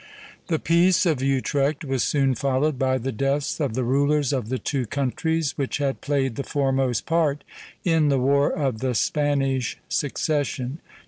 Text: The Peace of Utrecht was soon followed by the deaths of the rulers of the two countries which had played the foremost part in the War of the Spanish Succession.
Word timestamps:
The 0.47 0.57
Peace 0.57 1.05
of 1.05 1.21
Utrecht 1.21 1.85
was 1.85 2.01
soon 2.03 2.33
followed 2.33 2.79
by 2.79 2.97
the 2.97 3.11
deaths 3.11 3.59
of 3.59 3.75
the 3.75 3.83
rulers 3.83 4.33
of 4.33 4.49
the 4.49 4.57
two 4.57 4.87
countries 4.87 5.55
which 5.59 5.77
had 5.77 6.01
played 6.01 6.37
the 6.37 6.43
foremost 6.43 7.05
part 7.05 7.43
in 7.83 8.09
the 8.09 8.17
War 8.17 8.49
of 8.51 8.79
the 8.79 8.95
Spanish 8.95 9.77
Succession. 9.89 10.79